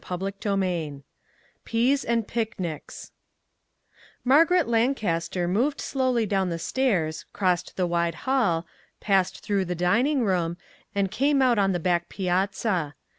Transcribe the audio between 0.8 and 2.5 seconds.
XII PEAS AND